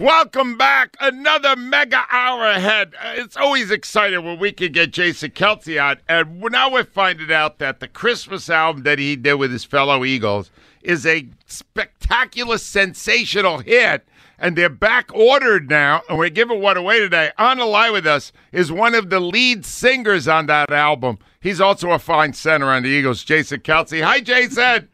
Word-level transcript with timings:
Welcome 0.00 0.56
back. 0.56 0.96
Another 1.00 1.56
mega 1.56 2.04
hour 2.08 2.44
ahead. 2.44 2.94
Uh, 3.02 3.14
It's 3.16 3.36
always 3.36 3.72
exciting 3.72 4.24
when 4.24 4.38
we 4.38 4.52
can 4.52 4.70
get 4.70 4.92
Jason 4.92 5.32
Kelce 5.32 5.82
on. 5.82 5.96
And 6.08 6.40
now 6.40 6.70
we're 6.70 6.84
finding 6.84 7.32
out 7.32 7.58
that 7.58 7.80
the 7.80 7.88
Christmas 7.88 8.48
album 8.48 8.84
that 8.84 9.00
he 9.00 9.16
did 9.16 9.34
with 9.34 9.50
his 9.50 9.64
fellow 9.64 10.04
Eagles 10.04 10.52
is 10.82 11.04
a 11.04 11.26
spectacular, 11.46 12.58
sensational 12.58 13.58
hit. 13.58 14.06
And 14.38 14.54
they're 14.54 14.68
back 14.68 15.12
ordered 15.12 15.68
now. 15.68 16.02
And 16.08 16.16
we're 16.16 16.30
giving 16.30 16.60
one 16.60 16.76
away 16.76 17.00
today. 17.00 17.32
On 17.36 17.58
the 17.58 17.66
line 17.66 17.92
with 17.92 18.06
us 18.06 18.30
is 18.52 18.70
one 18.70 18.94
of 18.94 19.10
the 19.10 19.18
lead 19.18 19.66
singers 19.66 20.28
on 20.28 20.46
that 20.46 20.70
album. 20.70 21.18
He's 21.40 21.60
also 21.60 21.90
a 21.90 21.98
fine 21.98 22.34
center 22.34 22.66
on 22.66 22.84
the 22.84 22.88
Eagles, 22.88 23.24
Jason 23.24 23.60
Kelce. 23.60 24.04
Hi, 24.04 24.20
Jason. 24.20 24.90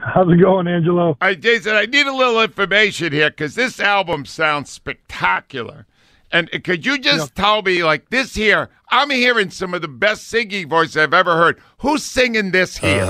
How's 0.00 0.32
it 0.32 0.36
going, 0.40 0.68
Angelo? 0.68 1.16
I, 1.20 1.34
Jason, 1.34 1.74
I 1.74 1.86
need 1.86 2.06
a 2.06 2.14
little 2.14 2.42
information 2.42 3.12
here 3.12 3.30
because 3.30 3.54
this 3.54 3.80
album 3.80 4.24
sounds 4.24 4.70
spectacular. 4.70 5.86
And 6.30 6.50
could 6.62 6.84
you 6.84 6.98
just 6.98 7.34
tell 7.34 7.62
me, 7.62 7.82
like 7.82 8.10
this 8.10 8.34
here, 8.34 8.68
I'm 8.90 9.10
hearing 9.10 9.50
some 9.50 9.72
of 9.74 9.82
the 9.82 9.88
best 9.88 10.28
singing 10.28 10.68
voice 10.68 10.96
I've 10.96 11.14
ever 11.14 11.36
heard. 11.36 11.60
Who's 11.78 12.04
singing 12.04 12.50
this 12.50 12.76
here? 12.76 13.04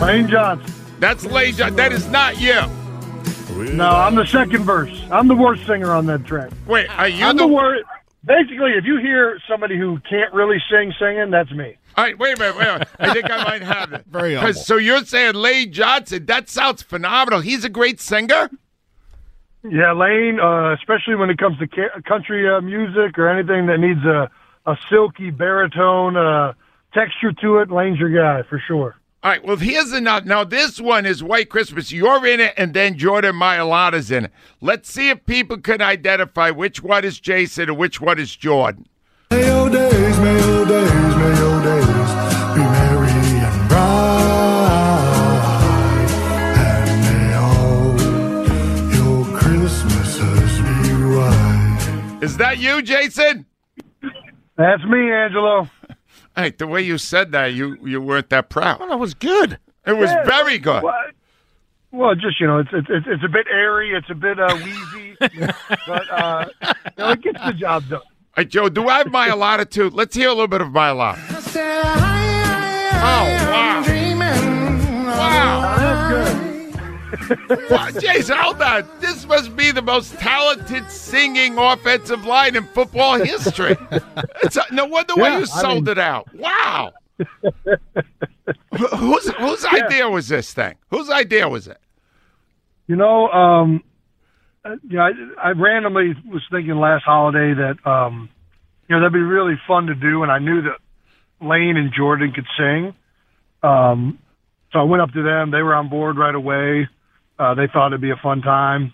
Lane 0.00 0.28
Johnson. 0.28 0.74
That's 0.98 1.24
Lane 1.24 1.54
John. 1.54 1.76
That 1.76 1.92
is 1.92 2.08
not 2.08 2.38
you. 2.40 2.60
No, 3.72 3.88
I'm 3.88 4.14
the 4.14 4.26
second 4.26 4.64
verse. 4.64 5.02
I'm 5.10 5.28
the 5.28 5.34
worst 5.34 5.66
singer 5.66 5.92
on 5.92 6.04
that 6.06 6.26
track. 6.26 6.50
Wait, 6.66 6.88
are 6.98 7.08
you 7.08 7.24
I'm 7.24 7.36
the, 7.36 7.46
the 7.46 7.52
worst. 7.52 7.84
Basically, 8.24 8.72
if 8.72 8.84
you 8.84 8.98
hear 8.98 9.40
somebody 9.48 9.78
who 9.78 9.98
can't 10.00 10.32
really 10.34 10.62
sing 10.70 10.92
singing, 10.98 11.30
that's 11.30 11.50
me. 11.52 11.76
All 11.96 12.04
right, 12.04 12.18
wait 12.18 12.36
a 12.36 12.38
minute, 12.38 12.56
wait 12.56 12.66
a 12.68 12.72
minute. 12.74 12.88
I 12.98 13.12
think 13.14 13.30
I 13.30 13.44
might 13.44 13.62
have 13.62 13.92
it. 13.92 14.04
Very 14.10 14.34
humble. 14.34 14.52
'Cause- 14.52 14.66
So 14.66 14.76
you're 14.76 15.04
saying 15.04 15.34
Lane 15.34 15.72
Johnson? 15.72 16.26
That 16.26 16.48
sounds 16.50 16.82
phenomenal. 16.82 17.40
He's 17.40 17.64
a 17.64 17.68
great 17.70 18.00
singer. 18.00 18.50
Yeah, 19.68 19.92
Lane, 19.92 20.38
uh, 20.40 20.74
especially 20.74 21.16
when 21.16 21.30
it 21.30 21.38
comes 21.38 21.58
to 21.58 21.66
ca- 21.66 22.00
country 22.06 22.48
uh, 22.48 22.60
music 22.60 23.18
or 23.18 23.28
anything 23.28 23.66
that 23.66 23.78
needs 23.80 24.04
a, 24.04 24.30
a 24.66 24.76
silky 24.88 25.30
baritone 25.30 26.16
uh, 26.16 26.52
texture 26.94 27.32
to 27.32 27.58
it, 27.58 27.70
Lane's 27.70 27.98
your 27.98 28.10
guy 28.10 28.46
for 28.48 28.62
sure. 28.68 28.96
All 29.24 29.30
right. 29.32 29.44
Well, 29.44 29.56
here's 29.56 29.90
another. 29.90 30.24
Now, 30.24 30.44
this 30.44 30.78
one 30.80 31.04
is 31.04 31.20
White 31.24 31.48
Christmas. 31.48 31.90
You're 31.90 32.24
in 32.26 32.38
it, 32.38 32.54
and 32.56 32.74
then 32.74 32.96
Jordan 32.96 33.34
Mailata's 33.34 34.10
in 34.12 34.26
it. 34.26 34.32
Let's 34.60 34.92
see 34.92 35.08
if 35.10 35.24
people 35.26 35.58
can 35.58 35.82
identify 35.82 36.50
which 36.50 36.80
one 36.80 37.04
is 37.04 37.18
Jason 37.18 37.70
and 37.70 37.76
which 37.78 38.00
one 38.00 38.20
is 38.20 38.36
Jordan. 38.36 38.86
May 39.32 39.46
your 39.48 39.68
days, 39.68 40.18
may 40.20 40.38
your 40.46 40.64
days, 40.66 41.16
may 41.16 41.38
Is 52.26 52.38
that 52.38 52.58
you, 52.58 52.82
Jason? 52.82 53.46
That's 54.56 54.84
me, 54.84 55.12
Angelo. 55.12 55.70
Hey, 56.34 56.50
the 56.50 56.66
way 56.66 56.82
you 56.82 56.98
said 56.98 57.32
that, 57.32 57.54
you 57.54 57.78
you 57.82 57.98
weren't 57.98 58.28
that 58.28 58.50
proud. 58.50 58.80
That 58.80 58.98
was 58.98 59.14
good. 59.14 59.58
It 59.86 59.96
was 59.96 60.10
very 60.26 60.58
good. 60.58 60.82
Well, 60.82 60.94
well, 61.92 62.14
just 62.14 62.38
you 62.40 62.46
know, 62.46 62.58
it's 62.58 62.68
it's 62.74 62.88
it's, 62.90 63.06
it's 63.08 63.24
a 63.24 63.28
bit 63.28 63.46
airy, 63.50 63.94
it's 63.94 64.10
a 64.10 64.14
bit 64.14 64.38
uh, 64.38 64.54
wheezy, 64.56 65.16
but 65.86 66.10
uh, 66.10 66.44
you 66.60 66.68
know, 66.98 67.10
it 67.12 67.22
gets 67.22 67.40
the 67.42 67.52
job 67.54 67.88
done. 67.88 68.02
Hey, 68.34 68.44
Joe, 68.44 68.68
do 68.68 68.86
I 68.86 68.98
have 68.98 69.06
Mailata 69.06 69.68
too? 69.70 69.88
Let's 69.88 70.14
hear 70.14 70.28
a 70.28 70.32
little 70.32 70.46
bit 70.46 70.60
of 70.60 70.72
my 70.72 70.90
Mailata. 70.90 71.56
Oh, 72.98 73.50
wow. 73.50 73.82
Wow. 73.86 73.95
Wow. 77.70 77.90
Jason, 77.98 78.36
hold 78.38 78.60
on. 78.62 78.86
This 79.00 79.26
must 79.26 79.56
be 79.56 79.70
the 79.70 79.82
most 79.82 80.14
talented 80.18 80.90
singing 80.90 81.56
offensive 81.58 82.24
line 82.24 82.56
in 82.56 82.64
football 82.64 83.18
history. 83.18 83.76
It's 84.42 84.56
a, 84.56 84.62
no 84.72 84.86
wonder 84.86 85.14
why 85.14 85.28
Yeah, 85.28 85.38
you 85.38 85.42
I 85.44 85.60
sold 85.62 85.84
mean- 85.84 85.92
it 85.92 85.98
out. 85.98 86.28
Wow. 86.34 86.92
Wh- 87.18 88.96
whose 88.98 89.28
whose 89.30 89.64
idea 89.64 90.08
was 90.08 90.28
this 90.28 90.52
thing? 90.52 90.74
Whose 90.90 91.10
idea 91.10 91.48
was 91.48 91.66
it? 91.66 91.78
You 92.86 92.96
know, 92.96 93.28
um, 93.28 93.82
uh, 94.64 94.76
you 94.88 94.96
know, 94.98 95.02
I, 95.38 95.48
I 95.48 95.50
randomly 95.52 96.14
was 96.26 96.42
thinking 96.50 96.76
last 96.76 97.04
holiday 97.04 97.54
that 97.54 97.90
um, 97.90 98.28
you 98.88 98.94
know 98.94 99.00
that'd 99.00 99.12
be 99.12 99.18
really 99.20 99.54
fun 99.66 99.86
to 99.86 99.94
do, 99.94 100.22
and 100.22 100.30
I 100.30 100.38
knew 100.38 100.62
that 100.62 100.78
Lane 101.46 101.76
and 101.76 101.92
Jordan 101.96 102.32
could 102.32 102.46
sing. 102.58 102.94
Um, 103.62 104.18
so 104.72 104.78
I 104.80 104.82
went 104.82 105.02
up 105.02 105.12
to 105.12 105.22
them; 105.22 105.50
they 105.50 105.62
were 105.62 105.74
on 105.74 105.88
board 105.88 106.18
right 106.18 106.34
away. 106.34 106.88
Uh, 107.38 107.54
they 107.54 107.66
thought 107.72 107.88
it'd 107.88 108.00
be 108.00 108.10
a 108.10 108.20
fun 108.22 108.40
time, 108.40 108.92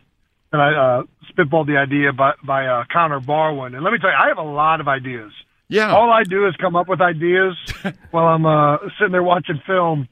and 0.52 0.60
I 0.60 0.72
uh, 0.72 1.02
spitballed 1.32 1.66
the 1.66 1.76
idea 1.76 2.12
by, 2.12 2.32
by 2.44 2.66
uh, 2.66 2.84
Connor 2.92 3.20
Barwin. 3.20 3.74
And 3.74 3.84
let 3.84 3.92
me 3.92 3.98
tell 3.98 4.10
you, 4.10 4.16
I 4.16 4.28
have 4.28 4.38
a 4.38 4.42
lot 4.42 4.80
of 4.80 4.88
ideas. 4.88 5.32
Yeah. 5.68 5.94
All 5.94 6.12
I 6.12 6.24
do 6.24 6.46
is 6.48 6.54
come 6.56 6.76
up 6.76 6.88
with 6.88 7.00
ideas 7.00 7.56
while 8.10 8.26
I'm 8.26 8.44
uh, 8.44 8.78
sitting 8.98 9.12
there 9.12 9.22
watching 9.22 9.60
film. 9.66 10.08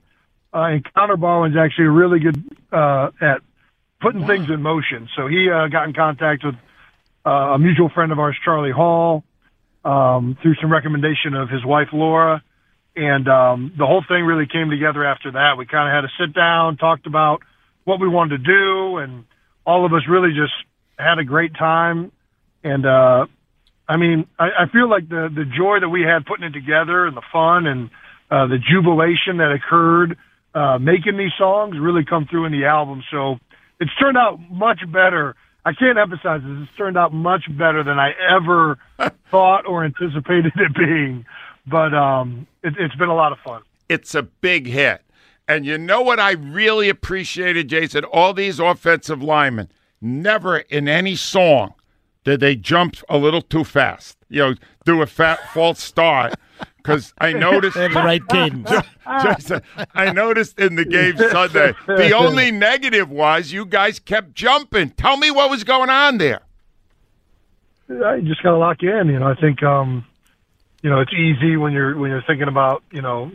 Uh, 0.54 0.62
and 0.62 0.94
Connor 0.94 1.16
Barwin's 1.16 1.56
actually 1.56 1.86
really 1.86 2.18
good 2.18 2.42
uh, 2.72 3.10
at 3.20 3.42
putting 4.00 4.26
things 4.26 4.48
in 4.48 4.62
motion. 4.62 5.08
So 5.16 5.26
he 5.26 5.50
uh, 5.50 5.68
got 5.68 5.86
in 5.86 5.92
contact 5.92 6.44
with 6.44 6.54
uh, 7.26 7.30
a 7.54 7.58
mutual 7.58 7.90
friend 7.90 8.10
of 8.10 8.18
ours, 8.18 8.36
Charlie 8.44 8.72
Hall, 8.72 9.22
um, 9.84 10.38
through 10.40 10.54
some 10.60 10.72
recommendation 10.72 11.34
of 11.34 11.48
his 11.50 11.64
wife, 11.64 11.88
Laura. 11.92 12.42
And 12.96 13.28
um, 13.28 13.72
the 13.76 13.86
whole 13.86 14.02
thing 14.06 14.24
really 14.24 14.46
came 14.46 14.70
together 14.70 15.04
after 15.04 15.32
that. 15.32 15.56
We 15.58 15.66
kind 15.66 15.88
of 15.88 15.94
had 15.94 16.08
to 16.08 16.24
sit 16.24 16.34
down, 16.34 16.76
talked 16.76 17.06
about 17.06 17.42
what 17.90 18.00
we 18.00 18.08
wanted 18.08 18.44
to 18.44 18.44
do, 18.44 18.98
and 18.98 19.24
all 19.66 19.84
of 19.84 19.92
us 19.92 20.02
really 20.08 20.30
just 20.30 20.52
had 20.96 21.18
a 21.18 21.24
great 21.24 21.54
time. 21.54 22.12
And 22.62 22.86
uh, 22.86 23.26
I 23.88 23.96
mean, 23.96 24.26
I, 24.38 24.48
I 24.60 24.66
feel 24.72 24.88
like 24.88 25.08
the 25.08 25.28
the 25.34 25.44
joy 25.44 25.80
that 25.80 25.88
we 25.88 26.02
had 26.02 26.24
putting 26.24 26.44
it 26.44 26.52
together 26.52 27.06
and 27.06 27.16
the 27.16 27.26
fun 27.32 27.66
and 27.66 27.90
uh, 28.30 28.46
the 28.46 28.58
jubilation 28.58 29.38
that 29.38 29.50
occurred 29.50 30.16
uh, 30.54 30.78
making 30.78 31.16
these 31.16 31.32
songs 31.36 31.76
really 31.80 32.04
come 32.04 32.26
through 32.30 32.46
in 32.46 32.52
the 32.52 32.66
album. 32.66 33.02
So 33.10 33.38
it's 33.80 33.90
turned 34.00 34.16
out 34.16 34.38
much 34.50 34.80
better. 34.86 35.34
I 35.64 35.72
can't 35.72 35.98
emphasize 35.98 36.42
this. 36.42 36.68
It's 36.68 36.78
turned 36.78 36.96
out 36.96 37.12
much 37.12 37.42
better 37.58 37.82
than 37.82 37.98
I 37.98 38.12
ever 38.36 38.78
thought 39.32 39.66
or 39.66 39.84
anticipated 39.84 40.52
it 40.56 40.74
being. 40.76 41.26
But 41.66 41.92
um, 41.92 42.46
it, 42.62 42.74
it's 42.78 42.94
been 42.94 43.08
a 43.08 43.14
lot 43.14 43.32
of 43.32 43.38
fun. 43.44 43.62
It's 43.88 44.14
a 44.14 44.22
big 44.22 44.68
hit. 44.68 45.02
And 45.50 45.66
you 45.66 45.78
know 45.78 46.00
what 46.00 46.20
I 46.20 46.30
really 46.30 46.88
appreciated, 46.88 47.68
Jason? 47.68 48.04
All 48.04 48.32
these 48.32 48.60
offensive 48.60 49.20
linemen, 49.20 49.68
never 50.00 50.58
in 50.58 50.86
any 50.86 51.16
song 51.16 51.74
did 52.22 52.38
they 52.38 52.54
jump 52.54 52.98
a 53.08 53.18
little 53.18 53.42
too 53.42 53.64
fast, 53.64 54.16
you 54.28 54.38
know, 54.38 54.54
do 54.84 55.02
a 55.02 55.06
fat 55.06 55.40
false 55.52 55.82
start. 55.82 56.34
Because 56.76 57.12
I 57.18 57.32
noticed. 57.48 57.74
They 57.74 57.88
the 57.88 57.94
right 57.94 58.22
cadence. 58.30 58.70
Jason, 59.24 59.62
I 59.92 60.12
noticed 60.12 60.60
in 60.60 60.76
the 60.76 60.84
game 60.84 61.16
Sunday, 61.16 61.74
the 61.84 62.12
only 62.12 62.52
negative 62.52 63.10
was 63.10 63.50
you 63.50 63.66
guys 63.66 63.98
kept 63.98 64.34
jumping. 64.34 64.90
Tell 64.90 65.16
me 65.16 65.32
what 65.32 65.50
was 65.50 65.64
going 65.64 65.90
on 65.90 66.18
there. 66.18 66.42
I 67.88 68.20
just 68.20 68.40
got 68.44 68.52
to 68.52 68.56
lock 68.56 68.82
you 68.82 68.96
in. 68.96 69.08
You 69.08 69.18
know, 69.18 69.26
I 69.26 69.34
think 69.34 69.64
um, 69.64 70.06
you 70.80 70.90
know 70.90 71.00
it's 71.00 71.12
easy 71.12 71.56
when 71.56 71.72
you're 71.72 71.96
when 71.96 72.12
you're 72.12 72.22
thinking 72.22 72.46
about 72.46 72.84
you 72.92 73.02
know 73.02 73.32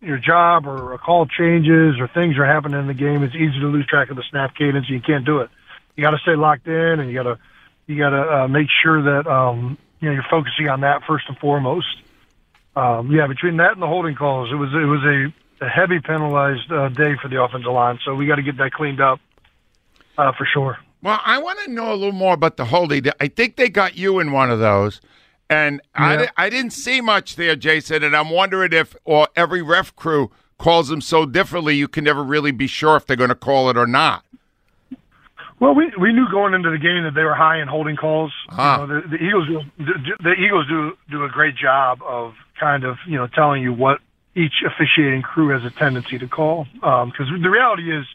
your 0.00 0.18
job 0.18 0.66
or 0.66 0.92
a 0.92 0.98
call 0.98 1.26
changes 1.26 1.98
or 1.98 2.08
things 2.08 2.36
are 2.38 2.46
happening 2.46 2.80
in 2.80 2.86
the 2.86 2.94
game. 2.94 3.22
It's 3.22 3.34
easy 3.34 3.58
to 3.60 3.66
lose 3.66 3.86
track 3.86 4.10
of 4.10 4.16
the 4.16 4.22
snap 4.30 4.54
cadence. 4.54 4.88
You 4.88 5.00
can't 5.00 5.24
do 5.24 5.40
it. 5.40 5.50
You 5.96 6.04
got 6.04 6.12
to 6.12 6.18
stay 6.18 6.36
locked 6.36 6.66
in, 6.66 7.00
and 7.00 7.10
you 7.10 7.14
got 7.14 7.24
to 7.24 7.38
you 7.86 7.98
got 7.98 8.10
to 8.10 8.22
uh, 8.22 8.48
make 8.48 8.68
sure 8.82 9.02
that 9.02 9.28
um, 9.28 9.76
you 10.00 10.08
know 10.08 10.14
you're 10.14 10.26
focusing 10.30 10.68
on 10.68 10.82
that 10.82 11.02
first 11.06 11.24
and 11.28 11.36
foremost. 11.38 11.86
Um, 12.76 13.10
yeah, 13.10 13.26
between 13.26 13.56
that 13.56 13.72
and 13.72 13.82
the 13.82 13.86
holding 13.86 14.14
calls, 14.14 14.52
it 14.52 14.54
was 14.54 14.70
it 14.72 14.86
was 14.86 15.02
a, 15.02 15.64
a 15.64 15.68
heavy 15.68 15.98
penalized 16.00 16.70
uh, 16.70 16.88
day 16.90 17.16
for 17.20 17.28
the 17.28 17.42
offensive 17.42 17.72
line. 17.72 17.98
So 18.04 18.14
we 18.14 18.26
got 18.26 18.36
to 18.36 18.42
get 18.42 18.58
that 18.58 18.72
cleaned 18.72 19.00
up 19.00 19.18
uh, 20.16 20.32
for 20.38 20.46
sure. 20.46 20.78
Well, 21.02 21.20
I 21.24 21.38
want 21.38 21.58
to 21.64 21.70
know 21.70 21.92
a 21.92 21.94
little 21.94 22.12
more 22.12 22.34
about 22.34 22.56
the 22.56 22.64
holding. 22.64 23.04
I 23.20 23.28
think 23.28 23.56
they 23.56 23.68
got 23.68 23.96
you 23.96 24.18
in 24.20 24.32
one 24.32 24.50
of 24.50 24.58
those. 24.60 25.00
And 25.50 25.80
I, 25.94 26.12
Yeah. 26.14 26.18
di- 26.26 26.32
I 26.36 26.50
didn't 26.50 26.72
see 26.72 27.00
much 27.00 27.36
there, 27.36 27.56
Jason. 27.56 28.02
And 28.02 28.14
I'm 28.16 28.30
wondering 28.30 28.72
if, 28.72 28.94
or 29.04 29.28
every 29.34 29.62
ref 29.62 29.94
crew 29.96 30.30
calls 30.58 30.88
them 30.88 31.00
so 31.00 31.24
differently, 31.24 31.74
you 31.76 31.88
can 31.88 32.04
never 32.04 32.22
really 32.22 32.50
be 32.50 32.66
sure 32.66 32.96
if 32.96 33.06
they're 33.06 33.16
going 33.16 33.28
to 33.30 33.34
call 33.34 33.70
it 33.70 33.76
or 33.76 33.86
not. 33.86 34.24
Well, 35.60 35.74
we 35.74 35.90
we 35.98 36.12
knew 36.12 36.26
going 36.30 36.54
into 36.54 36.70
the 36.70 36.78
game 36.78 37.02
that 37.02 37.14
they 37.14 37.24
were 37.24 37.34
high 37.34 37.60
in 37.60 37.66
holding 37.66 37.96
calls. 37.96 38.32
Ah. 38.50 38.80
You 38.82 38.86
know, 38.86 39.00
the, 39.00 39.08
the 39.08 39.16
Eagles 39.16 39.48
do, 39.48 39.60
the, 39.78 39.92
the 40.22 40.32
Eagles 40.34 40.68
do 40.68 40.96
do 41.10 41.24
a 41.24 41.28
great 41.28 41.56
job 41.56 42.00
of 42.06 42.34
kind 42.60 42.84
of 42.84 42.96
you 43.08 43.16
know 43.18 43.26
telling 43.26 43.60
you 43.62 43.72
what 43.72 43.98
each 44.36 44.62
officiating 44.64 45.22
crew 45.22 45.48
has 45.48 45.64
a 45.64 45.70
tendency 45.74 46.16
to 46.18 46.28
call. 46.28 46.66
Because 46.74 47.26
the 47.42 47.50
reality 47.50 47.92
is, 47.92 48.06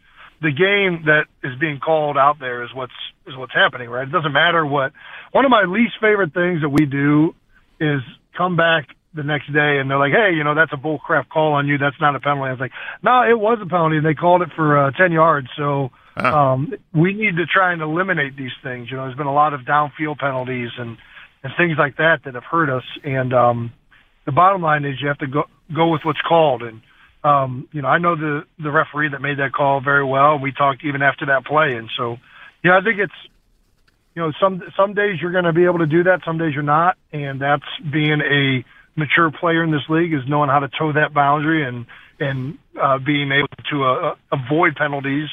the 0.43 0.51
game 0.51 1.05
that 1.05 1.25
is 1.43 1.57
being 1.59 1.79
called 1.79 2.17
out 2.17 2.37
there 2.39 2.63
is 2.63 2.69
what's 2.73 2.93
is 3.25 3.35
what's 3.37 3.53
happening, 3.53 3.89
right? 3.89 4.07
It 4.07 4.11
doesn't 4.11 4.33
matter 4.33 4.65
what. 4.65 4.91
One 5.31 5.45
of 5.45 5.51
my 5.51 5.63
least 5.63 5.93
favorite 6.01 6.33
things 6.33 6.61
that 6.61 6.69
we 6.69 6.85
do 6.85 7.33
is 7.79 8.01
come 8.37 8.57
back 8.57 8.87
the 9.15 9.23
next 9.23 9.47
day 9.53 9.77
and 9.79 9.89
they're 9.89 9.99
like, 9.99 10.11
hey, 10.11 10.35
you 10.35 10.43
know, 10.43 10.55
that's 10.55 10.73
a 10.73 10.77
bull 10.77 10.99
crap 10.99 11.29
call 11.29 11.53
on 11.53 11.67
you. 11.67 11.77
That's 11.77 11.99
not 12.01 12.15
a 12.15 12.19
penalty. 12.19 12.49
I 12.49 12.51
was 12.51 12.59
like, 12.59 12.71
no, 13.01 13.23
it 13.23 13.39
was 13.39 13.59
a 13.61 13.69
penalty. 13.69 13.97
and 13.97 14.05
They 14.05 14.15
called 14.15 14.41
it 14.41 14.49
for 14.55 14.87
uh, 14.87 14.91
10 14.91 15.11
yards. 15.11 15.47
So 15.55 15.91
um, 16.17 16.73
we 16.93 17.13
need 17.13 17.37
to 17.37 17.45
try 17.45 17.73
and 17.73 17.81
eliminate 17.81 18.35
these 18.35 18.51
things. 18.61 18.89
You 18.89 18.97
know, 18.97 19.03
there's 19.05 19.17
been 19.17 19.27
a 19.27 19.33
lot 19.33 19.53
of 19.53 19.61
downfield 19.61 20.19
penalties 20.19 20.69
and, 20.77 20.97
and 21.43 21.53
things 21.57 21.77
like 21.77 21.97
that 21.97 22.21
that 22.25 22.33
have 22.33 22.43
hurt 22.43 22.69
us. 22.69 22.83
And 23.03 23.33
um, 23.33 23.71
the 24.25 24.31
bottom 24.31 24.61
line 24.61 24.83
is 24.83 24.95
you 25.01 25.07
have 25.07 25.19
to 25.19 25.27
go 25.27 25.43
go 25.73 25.87
with 25.89 26.01
what's 26.03 26.21
called. 26.21 26.61
And 26.61 26.81
um, 27.23 27.67
you 27.71 27.81
know, 27.81 27.87
I 27.87 27.99
know 27.99 28.15
the 28.15 28.43
the 28.61 28.71
referee 28.71 29.09
that 29.09 29.21
made 29.21 29.39
that 29.39 29.53
call 29.53 29.81
very 29.81 30.03
well. 30.03 30.39
We 30.39 30.51
talked 30.51 30.83
even 30.83 31.01
after 31.01 31.27
that 31.27 31.45
play, 31.45 31.75
and 31.75 31.89
so 31.97 32.17
you 32.63 32.71
know, 32.71 32.77
I 32.77 32.81
think 32.81 32.99
it's 32.99 33.13
you 34.15 34.21
know 34.21 34.31
some 34.41 34.61
some 34.75 34.93
days 34.93 35.19
you're 35.21 35.31
going 35.31 35.45
to 35.45 35.53
be 35.53 35.65
able 35.65 35.79
to 35.79 35.85
do 35.85 36.03
that, 36.03 36.21
some 36.25 36.37
days 36.37 36.53
you're 36.53 36.63
not, 36.63 36.97
and 37.11 37.41
that's 37.41 37.63
being 37.91 38.21
a 38.21 38.65
mature 38.95 39.31
player 39.31 39.63
in 39.63 39.71
this 39.71 39.81
league 39.89 40.13
is 40.13 40.21
knowing 40.27 40.49
how 40.49 40.59
to 40.59 40.67
toe 40.67 40.93
that 40.93 41.13
boundary 41.13 41.65
and 41.67 41.85
and 42.19 42.57
uh, 42.81 42.97
being 42.99 43.31
able 43.31 43.47
to 43.69 43.83
uh, 43.83 44.15
avoid 44.31 44.75
penalties 44.75 45.29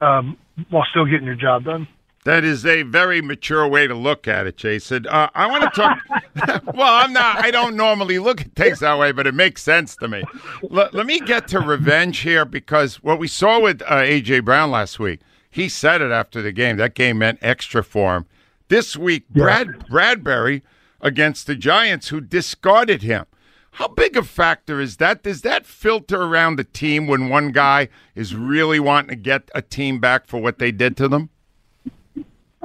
um, 0.00 0.36
while 0.70 0.84
still 0.90 1.04
getting 1.04 1.26
your 1.26 1.36
job 1.36 1.64
done. 1.64 1.86
That 2.24 2.42
is 2.42 2.64
a 2.64 2.82
very 2.82 3.20
mature 3.20 3.68
way 3.68 3.86
to 3.86 3.94
look 3.94 4.26
at 4.26 4.46
it, 4.46 4.56
Jason. 4.56 5.06
Uh, 5.06 5.28
I 5.34 5.46
want 5.46 5.64
to 5.64 5.70
talk. 5.70 5.98
well, 6.74 6.94
I'm 6.94 7.12
not. 7.12 7.44
I 7.44 7.50
don't 7.50 7.76
normally 7.76 8.18
look 8.18 8.40
at 8.40 8.54
things 8.54 8.78
that 8.80 8.98
way, 8.98 9.12
but 9.12 9.26
it 9.26 9.34
makes 9.34 9.62
sense 9.62 9.94
to 9.96 10.08
me. 10.08 10.24
Let, 10.62 10.94
let 10.94 11.04
me 11.04 11.20
get 11.20 11.46
to 11.48 11.60
revenge 11.60 12.20
here 12.20 12.46
because 12.46 13.02
what 13.02 13.18
we 13.18 13.28
saw 13.28 13.60
with 13.60 13.82
uh, 13.82 13.96
AJ 13.96 14.46
Brown 14.46 14.70
last 14.70 14.98
week, 14.98 15.20
he 15.50 15.68
said 15.68 16.00
it 16.00 16.10
after 16.10 16.40
the 16.40 16.50
game. 16.50 16.78
That 16.78 16.94
game 16.94 17.18
meant 17.18 17.40
extra 17.42 17.84
for 17.84 18.16
him. 18.16 18.26
This 18.68 18.96
week, 18.96 19.28
Brad 19.28 19.68
Bradberry 19.90 20.62
against 21.02 21.46
the 21.46 21.54
Giants, 21.54 22.08
who 22.08 22.22
discarded 22.22 23.02
him. 23.02 23.26
How 23.72 23.88
big 23.88 24.16
a 24.16 24.22
factor 24.22 24.80
is 24.80 24.96
that? 24.96 25.24
Does 25.24 25.42
that 25.42 25.66
filter 25.66 26.22
around 26.22 26.56
the 26.56 26.64
team 26.64 27.06
when 27.06 27.28
one 27.28 27.52
guy 27.52 27.88
is 28.14 28.34
really 28.34 28.80
wanting 28.80 29.10
to 29.10 29.16
get 29.16 29.50
a 29.54 29.60
team 29.60 30.00
back 30.00 30.26
for 30.26 30.40
what 30.40 30.58
they 30.58 30.72
did 30.72 30.96
to 30.96 31.08
them? 31.08 31.28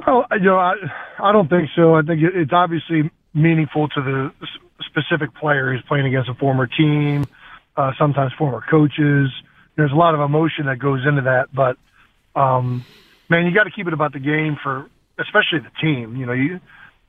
Oh, 0.06 0.24
you 0.32 0.44
know, 0.44 0.58
I, 0.58 0.74
I 1.18 1.32
don't 1.32 1.48
think 1.48 1.70
so. 1.76 1.94
I 1.94 2.02
think 2.02 2.20
it's 2.22 2.52
obviously 2.52 3.10
meaningful 3.34 3.88
to 3.88 4.00
the 4.00 4.32
specific 4.86 5.34
player 5.34 5.72
who's 5.72 5.82
playing 5.86 6.06
against 6.06 6.28
a 6.28 6.34
former 6.34 6.66
team, 6.66 7.26
uh, 7.76 7.92
sometimes 7.98 8.32
former 8.38 8.62
coaches. 8.68 9.30
There's 9.76 9.92
a 9.92 9.96
lot 9.96 10.14
of 10.14 10.20
emotion 10.20 10.66
that 10.66 10.78
goes 10.78 11.06
into 11.06 11.22
that, 11.22 11.48
but 11.54 11.76
um, 12.38 12.84
man, 13.28 13.46
you 13.46 13.54
got 13.54 13.64
to 13.64 13.70
keep 13.70 13.86
it 13.86 13.92
about 13.92 14.12
the 14.12 14.18
game 14.18 14.56
for, 14.62 14.88
especially 15.18 15.60
the 15.60 15.72
team. 15.80 16.16
You 16.16 16.26
know, 16.26 16.32
you 16.32 16.60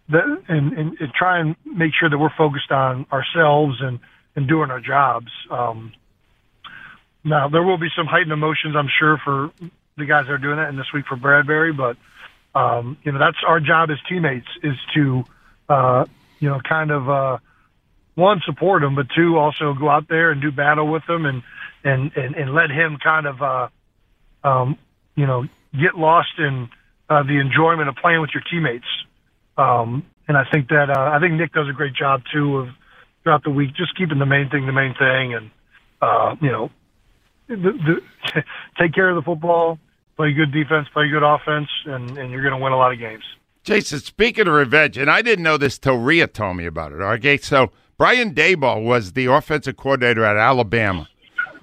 the, 0.10 0.42
and, 0.48 0.74
and, 0.74 0.98
and 1.00 1.14
try 1.14 1.40
and 1.40 1.56
make 1.66 1.92
sure 1.98 2.10
that 2.10 2.18
we're 2.18 2.36
focused 2.38 2.72
on 2.72 3.06
ourselves 3.12 3.78
and 3.82 4.00
and 4.36 4.48
doing 4.48 4.72
our 4.72 4.80
jobs. 4.80 5.28
Um, 5.50 5.94
now 7.24 7.50
there 7.50 7.64
will 7.64 7.78
be 7.78 7.90
some 7.96 8.06
heightened 8.06 8.32
emotions, 8.32 8.76
I'm 8.78 8.90
sure, 9.00 9.18
for 9.24 9.52
the 9.98 10.06
guys 10.06 10.26
that 10.28 10.34
are 10.34 10.38
doing 10.38 10.58
that, 10.58 10.70
and 10.70 10.78
this 10.78 10.92
week 10.94 11.06
for 11.08 11.18
Bradberry, 11.18 11.76
but 11.76 11.98
um, 12.56 12.98
you 13.04 13.12
know 13.12 13.20
that's 13.20 13.38
our 13.48 13.60
job 13.60 13.90
as 13.92 13.98
teammates 14.10 14.48
is 14.64 14.76
to 14.96 15.24
uh, 15.70 16.06
you 16.40 16.50
know 16.50 16.60
kind 16.68 16.92
of 16.92 17.10
uh, 17.10 17.38
one 18.16 18.42
support 18.46 18.84
him, 18.84 18.96
but 18.96 19.08
two 19.16 19.38
also 19.38 19.74
go 19.74 19.90
out 19.90 20.08
there 20.10 20.32
and 20.32 20.42
do 20.42 20.52
battle 20.52 20.92
with 20.92 21.04
him 21.08 21.26
and 21.26 21.44
and 21.84 22.12
and, 22.16 22.36
and 22.36 22.54
let 22.54 22.70
him 22.70 22.98
kind 23.02 23.26
of 23.26 23.42
uh, 23.42 23.68
um, 24.44 24.78
you 25.16 25.26
know 25.26 25.44
get 25.74 25.96
lost 25.96 26.34
in 26.38 26.70
uh, 27.10 27.24
the 27.24 27.40
enjoyment 27.40 27.90
of 27.90 27.96
playing 27.96 28.22
with 28.22 28.32
your 28.34 28.44
teammates. 28.50 28.86
Um, 29.58 30.06
and 30.28 30.38
I 30.38 30.44
think 30.52 30.70
that 30.70 30.90
uh, 30.90 31.12
I 31.14 31.20
think 31.20 31.34
Nick 31.34 31.54
does 31.54 31.70
a 31.70 31.74
great 31.74 31.94
job 31.94 32.22
too 32.34 32.58
of 32.58 32.68
throughout 33.24 33.44
the 33.44 33.50
week 33.50 33.76
just 33.76 33.98
keeping 33.98 34.20
the 34.20 34.26
main 34.26 34.50
thing 34.50 34.66
the 34.66 34.72
main 34.72 34.94
thing 34.94 35.34
and 35.34 35.52
uh, 36.02 36.36
you 36.42 36.52
know 36.52 36.72
the, 37.48 37.56
the, 37.56 38.44
take 38.80 38.94
care 38.94 39.10
of 39.10 39.16
the 39.16 39.22
football, 39.22 39.78
play 40.16 40.34
good 40.34 40.52
defense, 40.52 40.88
play 40.94 41.10
good 41.10 41.24
offense, 41.24 41.70
and, 41.86 42.18
and 42.18 42.32
you're 42.32 42.42
going 42.42 42.58
to 42.58 42.64
win 42.64 42.74
a 42.74 42.78
lot 42.78 42.92
of 42.92 43.00
games. 43.00 43.24
Jason, 43.64 44.00
speaking 44.00 44.48
of 44.48 44.54
revenge, 44.54 44.98
and 44.98 45.10
I 45.10 45.22
didn't 45.22 45.44
know 45.44 45.58
this 45.58 45.78
till 45.78 45.98
Rhea 45.98 46.28
told 46.28 46.58
me 46.58 46.66
about 46.66 46.94
it. 46.94 47.02
Okay, 47.02 47.38
so 47.38 47.72
Brian 47.98 48.34
Daboll 48.34 48.84
was 48.84 49.14
the 49.14 49.28
offensive 49.28 49.78
coordinator 49.78 50.26
at 50.26 50.36
Alabama 50.36 51.08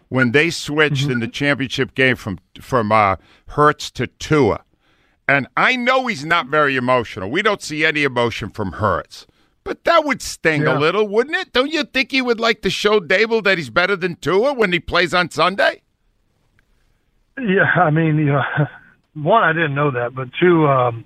when 0.08 0.30
they 0.32 0.50
switched 0.50 1.08
in 1.08 1.20
the 1.20 1.28
championship 1.28 1.94
game 1.94 2.14
from 2.14 2.38
from 2.60 2.92
uh, 2.92 3.16
Hurts 3.48 3.90
to 3.92 4.06
Tua, 4.06 4.62
and 5.26 5.48
I 5.56 5.74
know 5.74 6.06
he's 6.06 6.24
not 6.24 6.46
very 6.46 6.76
emotional. 6.76 7.30
We 7.30 7.42
don't 7.42 7.62
see 7.62 7.84
any 7.84 8.04
emotion 8.04 8.50
from 8.50 8.72
Hurts, 8.72 9.26
but 9.64 9.82
that 9.82 10.04
would 10.04 10.22
sting 10.22 10.66
a 10.68 10.78
little, 10.78 11.08
wouldn't 11.08 11.36
it? 11.36 11.52
Don't 11.52 11.72
you 11.72 11.82
think 11.82 12.12
he 12.12 12.22
would 12.22 12.38
like 12.38 12.62
to 12.62 12.70
show 12.70 13.00
Daboll 13.00 13.42
that 13.42 13.58
he's 13.58 13.70
better 13.70 13.96
than 13.96 14.14
Tua 14.14 14.52
when 14.52 14.70
he 14.72 14.78
plays 14.78 15.12
on 15.12 15.30
Sunday? 15.30 15.82
Yeah, 17.40 17.64
I 17.82 17.90
mean, 17.90 18.16
you 18.16 18.26
know, 18.26 18.42
one, 19.14 19.42
I 19.42 19.52
didn't 19.52 19.74
know 19.74 19.92
that, 19.92 20.14
but 20.14 20.28
two, 20.40 20.66
um, 20.66 21.04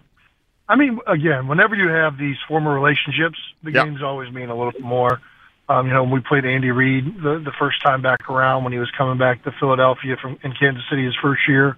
I 0.68 0.76
mean, 0.76 0.98
again, 1.06 1.48
whenever 1.48 1.74
you 1.74 1.88
have 1.88 2.16
these 2.16 2.36
former 2.48 2.72
relationships, 2.72 3.38
the 3.62 3.72
Yeah. 3.72 3.84
games 3.84 4.02
always 4.02 4.32
mean 4.32 4.48
a 4.48 4.56
little 4.56 4.72
bit 4.72 4.82
more. 4.82 5.20
Um, 5.68 5.86
you 5.86 5.92
know, 5.92 6.02
when 6.02 6.12
we 6.12 6.20
played 6.20 6.44
Andy 6.44 6.70
Reid 6.70 7.22
the, 7.22 7.38
the 7.44 7.52
first 7.58 7.82
time 7.82 8.02
back 8.02 8.28
around 8.28 8.64
when 8.64 8.72
he 8.72 8.78
was 8.78 8.90
coming 8.96 9.16
back 9.16 9.44
to 9.44 9.52
Philadelphia 9.52 10.16
from 10.20 10.38
in 10.42 10.52
Kansas 10.52 10.82
City 10.90 11.04
his 11.04 11.14
first 11.22 11.42
year, 11.48 11.76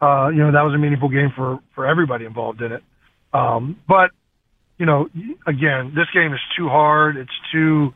uh, 0.00 0.28
you 0.28 0.38
know, 0.38 0.52
that 0.52 0.62
was 0.62 0.74
a 0.74 0.78
meaningful 0.78 1.08
game 1.08 1.32
for 1.34 1.58
for 1.74 1.86
everybody 1.86 2.24
involved 2.24 2.62
in 2.62 2.72
it. 2.72 2.82
Um, 3.32 3.78
but 3.88 4.10
you 4.78 4.86
know, 4.86 5.08
again, 5.46 5.92
this 5.94 6.06
game 6.12 6.32
is 6.32 6.40
too 6.56 6.68
hard. 6.68 7.16
It's 7.16 7.30
too 7.52 7.94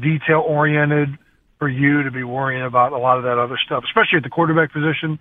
detail 0.00 0.40
oriented 0.40 1.18
for 1.58 1.68
you 1.68 2.02
to 2.02 2.10
be 2.10 2.24
worrying 2.24 2.64
about 2.64 2.92
a 2.92 2.98
lot 2.98 3.18
of 3.18 3.24
that 3.24 3.38
other 3.38 3.58
stuff, 3.64 3.84
especially 3.84 4.18
at 4.18 4.22
the 4.22 4.30
quarterback 4.30 4.72
position. 4.72 5.18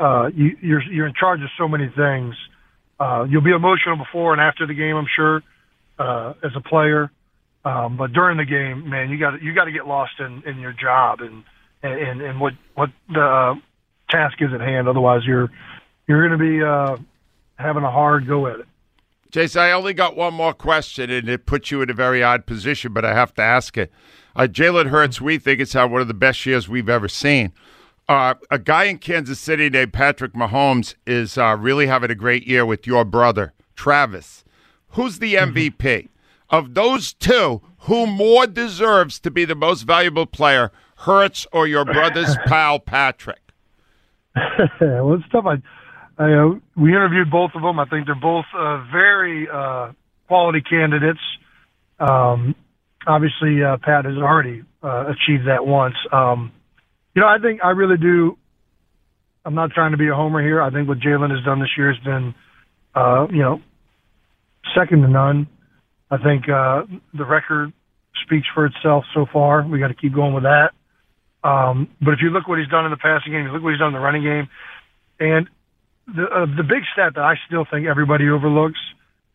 Uh, 0.00 0.30
you, 0.34 0.56
you're 0.62 0.82
you're 0.82 1.06
in 1.06 1.14
charge 1.14 1.42
of 1.42 1.50
so 1.58 1.68
many 1.68 1.88
things. 1.94 2.34
Uh, 2.98 3.26
you'll 3.28 3.42
be 3.42 3.52
emotional 3.52 3.96
before 3.96 4.32
and 4.32 4.40
after 4.40 4.66
the 4.66 4.74
game, 4.74 4.96
I'm 4.96 5.06
sure, 5.14 5.42
uh, 5.98 6.34
as 6.42 6.52
a 6.56 6.60
player. 6.60 7.10
Um, 7.64 7.96
but 7.98 8.12
during 8.12 8.38
the 8.38 8.46
game, 8.46 8.88
man, 8.88 9.10
you 9.10 9.18
got 9.18 9.42
you 9.42 9.54
got 9.54 9.64
to 9.64 9.72
get 9.72 9.86
lost 9.86 10.12
in, 10.18 10.42
in 10.46 10.58
your 10.58 10.72
job 10.72 11.20
and 11.20 11.44
and 11.82 12.22
and 12.22 12.40
what 12.40 12.54
what 12.74 12.90
the 13.08 13.20
uh, 13.20 13.54
task 14.10 14.40
is 14.40 14.52
at 14.54 14.60
hand. 14.60 14.88
Otherwise, 14.88 15.22
you're 15.26 15.50
you're 16.08 16.26
going 16.26 16.38
to 16.38 16.44
be 16.44 16.64
uh, 16.64 16.96
having 17.56 17.84
a 17.84 17.90
hard 17.90 18.26
go 18.26 18.46
at 18.46 18.60
it. 18.60 18.66
Jason, 19.30 19.60
I 19.60 19.72
only 19.72 19.94
got 19.94 20.16
one 20.16 20.34
more 20.34 20.54
question, 20.54 21.10
and 21.10 21.28
it 21.28 21.46
puts 21.46 21.70
you 21.70 21.82
in 21.82 21.90
a 21.90 21.94
very 21.94 22.22
odd 22.22 22.46
position, 22.46 22.92
but 22.92 23.04
I 23.04 23.14
have 23.14 23.32
to 23.34 23.42
ask 23.42 23.76
it. 23.76 23.92
Uh, 24.34 24.48
Jalen 24.50 24.88
Hurts, 24.88 25.20
we 25.20 25.38
think 25.38 25.60
it's 25.60 25.72
had 25.72 25.84
one 25.84 26.00
of 26.00 26.08
the 26.08 26.14
best 26.14 26.44
years 26.46 26.68
we've 26.68 26.88
ever 26.88 27.08
seen. 27.08 27.52
Uh, 28.10 28.34
a 28.50 28.58
guy 28.58 28.86
in 28.86 28.98
Kansas 28.98 29.38
City 29.38 29.70
named 29.70 29.92
Patrick 29.92 30.32
Mahomes 30.32 30.96
is 31.06 31.38
uh, 31.38 31.56
really 31.56 31.86
having 31.86 32.10
a 32.10 32.16
great 32.16 32.44
year 32.44 32.66
with 32.66 32.84
your 32.84 33.04
brother, 33.04 33.52
Travis. 33.76 34.42
Who's 34.88 35.20
the 35.20 35.34
MVP? 35.34 36.08
Of 36.50 36.74
those 36.74 37.12
two, 37.12 37.62
who 37.82 38.08
more 38.08 38.48
deserves 38.48 39.20
to 39.20 39.30
be 39.30 39.44
the 39.44 39.54
most 39.54 39.82
valuable 39.82 40.26
player, 40.26 40.72
Hurts 40.96 41.46
or 41.52 41.68
your 41.68 41.84
brother's 41.84 42.36
pal, 42.46 42.80
Patrick? 42.80 43.52
well, 44.34 45.14
it's 45.14 45.28
tough. 45.30 45.44
I, 45.46 45.62
I, 46.20 46.32
uh, 46.32 46.58
we 46.76 46.90
interviewed 46.90 47.30
both 47.30 47.52
of 47.54 47.62
them. 47.62 47.78
I 47.78 47.84
think 47.84 48.06
they're 48.06 48.16
both 48.16 48.46
uh, 48.52 48.86
very 48.90 49.48
uh, 49.48 49.92
quality 50.26 50.62
candidates. 50.62 51.20
Um, 52.00 52.56
obviously, 53.06 53.62
uh, 53.62 53.76
Pat 53.80 54.04
has 54.04 54.16
already 54.16 54.64
uh, 54.82 55.04
achieved 55.06 55.46
that 55.46 55.64
once. 55.64 55.94
Um, 56.10 56.50
you 57.14 57.22
know, 57.22 57.28
I 57.28 57.38
think 57.38 57.60
I 57.62 57.70
really 57.70 57.96
do. 57.96 58.36
I'm 59.44 59.54
not 59.54 59.70
trying 59.70 59.92
to 59.92 59.96
be 59.96 60.08
a 60.08 60.14
homer 60.14 60.42
here. 60.42 60.60
I 60.60 60.70
think 60.70 60.88
what 60.88 60.98
Jalen 60.98 61.30
has 61.34 61.44
done 61.44 61.60
this 61.60 61.70
year 61.76 61.92
has 61.92 62.02
been, 62.04 62.34
uh, 62.94 63.26
you 63.30 63.42
know, 63.42 63.60
second 64.76 65.02
to 65.02 65.08
none. 65.08 65.48
I 66.10 66.18
think 66.18 66.48
uh, 66.48 66.82
the 67.14 67.24
record 67.24 67.72
speaks 68.24 68.46
for 68.54 68.66
itself 68.66 69.04
so 69.14 69.26
far. 69.32 69.66
We 69.66 69.78
got 69.78 69.88
to 69.88 69.94
keep 69.94 70.14
going 70.14 70.34
with 70.34 70.44
that. 70.44 70.72
Um, 71.42 71.88
but 72.00 72.12
if 72.12 72.20
you 72.22 72.30
look 72.30 72.46
what 72.46 72.58
he's 72.58 72.68
done 72.68 72.84
in 72.84 72.90
the 72.90 72.98
passing 72.98 73.32
game, 73.32 73.46
you 73.46 73.52
look 73.52 73.62
what 73.62 73.70
he's 73.70 73.78
done 73.78 73.88
in 73.88 73.94
the 73.94 74.00
running 74.00 74.22
game, 74.22 74.48
and 75.18 75.48
the 76.06 76.24
uh, 76.24 76.46
the 76.56 76.62
big 76.62 76.82
stat 76.92 77.14
that 77.14 77.24
I 77.24 77.36
still 77.46 77.64
think 77.70 77.86
everybody 77.86 78.28
overlooks 78.28 78.80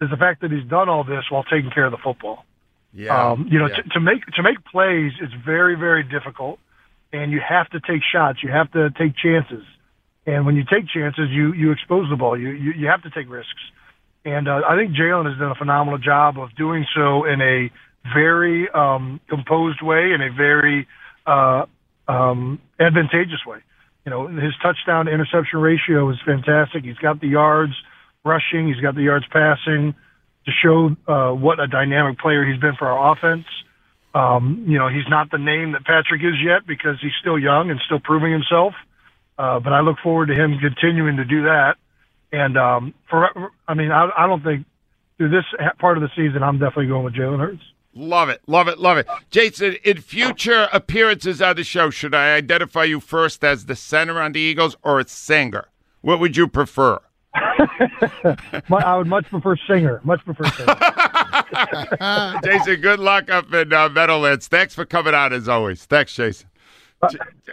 is 0.02 0.10
the 0.10 0.18
fact 0.18 0.42
that 0.42 0.52
he's 0.52 0.68
done 0.70 0.88
all 0.88 1.04
this 1.04 1.24
while 1.30 1.44
taking 1.44 1.72
care 1.72 1.86
of 1.86 1.92
the 1.92 1.98
football. 1.98 2.46
Yeah. 2.94 3.32
Um, 3.32 3.48
you 3.50 3.60
know, 3.60 3.68
yeah. 3.68 3.78
to, 3.78 3.84
to 3.96 4.00
make 4.00 4.26
to 4.36 4.44
make 4.44 4.64
plays, 4.66 5.14
it's 5.20 5.34
very 5.46 5.76
very 5.76 6.04
difficult, 6.04 6.60
and 7.14 7.32
you 7.32 7.40
have 7.48 7.70
to 7.70 7.80
take 7.80 8.02
shots. 8.04 8.40
You 8.44 8.52
have 8.52 8.72
to 8.72 8.90
take 8.92 9.16
chances, 9.16 9.64
and 10.26 10.46
when 10.46 10.56
you 10.56 10.64
take 10.64 10.88
chances, 10.88 11.30
you 11.30 11.54
you 11.54 11.72
expose 11.72 12.10
the 12.10 12.16
ball. 12.16 12.40
You 12.40 12.50
you, 12.50 12.72
you 12.72 12.88
have 12.88 13.04
to 13.04 13.10
take 13.10 13.30
risks, 13.30 13.62
and 14.24 14.48
uh, 14.48 14.62
I 14.68 14.76
think 14.76 14.96
Jalen 14.96 15.30
has 15.30 15.40
done 15.40 15.52
a 15.52 15.56
phenomenal 15.56 16.00
job 16.00 16.40
of 16.40 16.56
doing 16.56 16.86
so 16.96 17.26
in 17.26 17.42
a 17.42 17.72
very 18.14 18.70
um, 18.70 19.20
composed 19.30 19.82
way, 19.82 20.12
in 20.14 20.22
a 20.22 20.32
very 20.32 20.88
uh, 21.26 21.66
um, 22.08 22.60
advantageous 22.80 23.46
way. 23.46 23.60
You 24.06 24.12
know, 24.12 24.28
his 24.28 24.54
touchdown 24.62 25.08
to 25.08 25.12
interception 25.12 25.60
ratio 25.60 26.10
is 26.12 26.18
fantastic. 26.26 26.84
He's 26.84 26.98
got 26.98 27.22
the 27.22 27.28
yards 27.28 27.74
rushing, 28.24 28.68
he's 28.68 28.82
got 28.82 28.96
the 28.96 29.02
yards 29.02 29.26
passing 29.32 29.96
to 30.46 30.52
show 30.52 30.96
uh, 31.08 31.32
what 31.34 31.60
a 31.60 31.68
dynamic 31.68 32.20
player 32.20 32.46
he's 32.46 32.60
been 32.60 32.76
for 32.76 32.88
our 32.88 33.14
offense. 33.14 33.46
Um, 34.16 34.64
you 34.66 34.80
know, 34.80 34.88
he's 34.88 35.08
not 35.10 35.30
the 35.30 35.38
name 35.38 35.74
that 35.74 35.84
Patrick 35.84 36.22
is 36.24 36.36
yet 36.42 36.66
because 36.66 36.96
he's 37.02 37.12
still 37.20 37.38
young 37.38 37.70
and 37.70 37.82
still 37.86 38.00
proving 38.00 38.32
himself. 38.32 38.74
Uh, 39.38 39.60
but 39.60 39.74
I 39.74 39.82
look 39.82 39.98
forward 40.02 40.28
to 40.28 40.34
him 40.34 40.58
continuing 40.58 41.18
to 41.18 41.26
do 41.26 41.44
that. 41.44 41.76
And 42.32 42.58
um, 42.58 42.94
for, 43.10 43.52
I 43.68 43.74
mean, 43.74 43.92
I, 43.92 44.10
I 44.18 44.26
don't 44.26 44.42
think 44.42 44.66
through 45.18 45.30
this 45.30 45.44
part 45.80 45.98
of 45.98 46.02
the 46.02 46.10
season, 46.16 46.44
I'm 46.44 46.60
definitely 46.60 46.88
going 46.88 47.04
with 47.04 47.14
Jalen 47.14 47.40
Hurts. 47.40 47.62
Love 47.94 48.30
it, 48.30 48.42
love 48.48 48.68
it, 48.68 48.78
love 48.78 48.98
it. 48.98 49.08
Jason, 49.32 49.78
in 49.84 50.02
future 50.02 50.68
appearances 50.74 51.42
on 51.42 51.56
the 51.56 51.64
show, 51.64 51.90
should 51.90 52.14
I 52.14 52.36
identify 52.36 52.84
you 52.84 53.00
first 53.00 53.44
as 53.44 53.66
the 53.66 53.76
center 53.76 54.20
on 54.22 54.34
the 54.34 54.40
Eagles 54.40 54.76
or 54.84 55.00
a 55.00 55.08
singer? 55.08 55.70
What 56.02 56.20
would 56.20 56.36
you 56.36 56.48
prefer? 56.48 57.00
I 57.34 58.98
would 58.98 59.08
much 59.08 59.26
prefer 59.30 59.56
singer. 59.68 60.02
Much 60.04 60.24
prefer 60.26 60.44
singer. 60.46 60.76
Jason, 62.44 62.82
good 62.82 63.00
luck 63.00 63.30
up 63.30 63.54
in 63.54 63.72
uh, 63.74 63.90
Meadowlands. 63.90 64.48
Thanks 64.48 64.74
for 64.76 64.86
coming 64.86 65.14
out 65.14 65.34
as 65.34 65.48
always. 65.48 65.86
Thanks, 65.86 66.16
Jason. 66.16 66.48
Uh, 67.02 67.10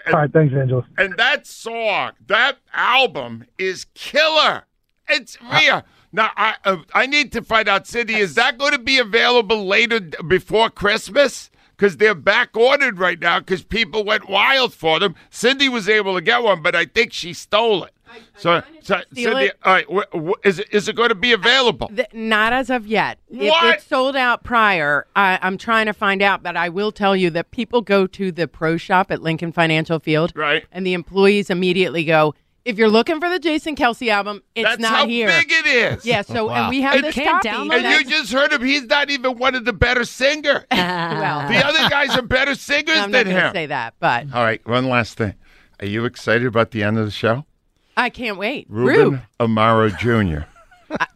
all 0.09 0.13
right, 0.13 0.33
thanks, 0.33 0.55
Angela. 0.55 0.87
And 0.99 1.15
that 1.17 1.47
song, 1.47 2.13
that 2.27 2.59
album 2.73 3.45
is 3.59 3.87
killer. 3.95 4.65
It's 5.09 5.37
real. 5.43 5.83
Now 6.13 6.31
I 6.37 6.57
uh, 6.65 6.77
I 6.95 7.07
need 7.07 7.33
to 7.33 7.43
find 7.43 7.69
out, 7.69 7.87
Cindy, 7.87 8.17
is 8.17 8.35
that 8.35 8.59
going 8.59 8.73
to 8.73 8.79
be 8.79 8.99
available 8.99 9.67
later 9.67 10.01
before 10.01 10.71
Christmas? 10.71 11.51
Because 11.77 11.97
they're 11.97 12.15
back 12.15 12.57
ordered 12.57 12.99
right 12.99 13.19
now 13.19 13.41
because 13.41 13.65
people 13.65 14.05
went 14.05 14.29
wild 14.29 14.73
for 14.73 15.01
them. 15.01 15.17
Cindy 15.31 15.69
was 15.69 15.89
able 15.89 16.15
to 16.15 16.21
get 16.21 16.43
one, 16.43 16.63
but 16.63 16.77
I 16.77 16.85
think 16.85 17.13
she 17.13 17.33
stole 17.33 17.85
it. 17.85 17.93
I, 18.13 18.21
so, 18.37 18.63
so 18.83 19.01
Cindy, 19.15 19.51
all 19.65 19.73
right, 19.73 19.87
wh- 19.91 20.29
wh- 20.31 20.47
is 20.47 20.59
it, 20.59 20.69
is 20.71 20.89
it 20.89 20.97
going 20.97 21.09
to 21.09 21.15
be 21.15 21.33
available? 21.33 21.89
Th- 21.89 22.07
not 22.13 22.53
as 22.53 22.71
of 22.71 22.87
yet. 22.87 23.19
What? 23.29 23.65
If 23.67 23.75
it's 23.77 23.87
sold 23.87 24.17
out 24.17 24.45
prior, 24.45 25.07
I, 25.17 25.39
I'm 25.43 25.57
trying 25.59 25.87
to 25.87 25.93
find 25.93 26.21
out. 26.23 26.43
But 26.43 26.57
I 26.57 26.69
will 26.69 26.93
tell 26.93 27.17
you 27.17 27.31
that 27.31 27.51
people 27.51 27.81
go 27.83 28.07
to 28.09 28.31
the 28.33 28.47
pro 28.49 28.77
shop 28.77 29.11
at 29.11 29.23
Lincoln 29.23 29.53
Financial 29.53 29.99
Field, 29.99 30.33
Right. 30.35 30.65
And 30.73 30.87
the 30.87 30.93
employees 30.95 31.49
immediately 31.51 32.05
go, 32.05 32.35
"If 32.65 32.77
you're 32.79 32.89
looking 32.91 33.19
for 33.21 33.29
the 33.31 33.39
Jason 33.39 33.75
Kelce 33.77 34.09
album, 34.09 34.43
it's 34.55 34.69
That's 34.69 34.81
not 34.83 34.93
how 34.93 35.07
here." 35.07 35.29
big 35.29 35.51
it 35.51 35.67
is. 35.67 36.05
Yeah. 36.05 36.23
So 36.23 36.47
wow. 36.47 36.55
and 36.63 36.69
we 36.69 36.81
have 36.83 36.95
And 36.97 37.05
this 37.05 37.15
can't 37.15 37.43
copy. 37.43 37.49
download 37.49 37.83
And 37.85 38.05
you 38.05 38.11
just 38.11 38.33
heard 38.33 38.53
him. 38.53 38.63
He's 38.65 38.85
not 38.85 39.11
even 39.11 39.39
one 39.39 39.55
of 39.55 39.65
the 39.65 39.73
better 39.73 40.05
singers. 40.05 40.65
well, 40.71 41.49
the 41.49 41.65
other 41.65 41.89
guys 41.89 42.11
are 42.17 42.23
better 42.23 42.55
singers 42.55 42.97
I'm 42.99 43.11
not 43.11 43.25
than 43.25 43.33
going 43.33 43.37
to 43.37 43.47
him. 43.49 43.53
say 43.55 43.67
that, 43.67 43.95
but 44.01 44.27
All 44.35 44.43
right, 44.45 44.65
one 44.67 44.89
last 44.89 45.17
thing. 45.17 45.35
Are 45.81 45.87
you 45.87 46.05
excited 46.05 46.47
about 46.47 46.71
the 46.71 46.83
end 46.85 46.99
of 46.99 47.05
the 47.05 47.11
show? 47.11 47.45
I 47.97 48.11
can't 48.11 48.39
wait. 48.39 48.67
Ruben 48.69 49.11
Rube, 49.13 49.21
Amaro 49.41 49.91
Jr. 49.99 50.47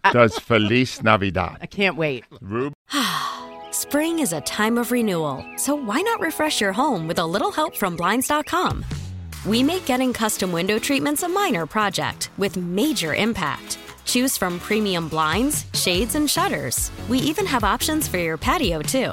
does 0.13 0.39
Feliz 0.39 1.03
Navidad. 1.03 1.59
I 1.61 1.67
can't 1.67 1.97
wait. 1.97 2.25
Ruben. 2.41 2.75
Spring 3.71 4.19
is 4.21 4.33
a 4.33 4.41
time 4.43 4.79
of 4.79 4.91
renewal, 4.91 5.45
so 5.57 5.75
why 5.75 6.01
not 6.01 6.21
refresh 6.21 6.61
your 6.61 6.73
home 6.73 7.07
with 7.07 7.19
a 7.19 7.27
little 7.27 7.53
help 7.53 7.77
from 7.77 7.97
Blinds.com? 7.97 8.85
We 9.47 9.63
make 9.63 9.85
getting 9.85 10.13
custom 10.13 10.51
window 10.51 10.79
treatments 10.79 11.23
a 11.23 11.29
minor 11.29 11.67
project 11.67 12.31
with 12.37 12.57
major 12.57 13.15
impact. 13.15 13.79
Choose 14.05 14.37
from 14.37 14.59
premium 14.61 15.09
blinds, 15.09 15.67
shades, 15.75 16.15
and 16.15 16.29
shutters. 16.31 16.91
We 17.09 17.19
even 17.19 17.47
have 17.47 17.65
options 17.65 18.09
for 18.09 18.19
your 18.19 18.37
patio, 18.37 18.81
too. 18.81 19.13